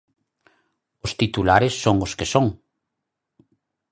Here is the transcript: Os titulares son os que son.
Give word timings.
Os 1.05 1.11
titulares 1.21 1.73
son 1.83 1.95
os 2.05 2.11
que 2.17 2.27
son. 2.33 2.47